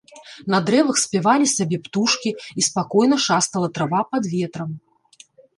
[0.53, 2.29] На дрэвах спявалі сабе птушкі,
[2.63, 4.69] і спакойна шастала трава пад ветрам.